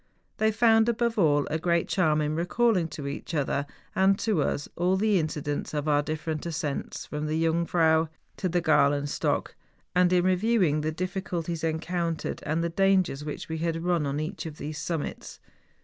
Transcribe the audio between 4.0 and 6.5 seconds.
to us all the incidents of our different